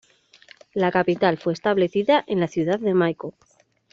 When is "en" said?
2.25-2.39